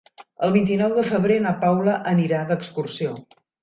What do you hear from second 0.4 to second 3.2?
El vint-i-nou de febrer na Paula anirà d'excursió.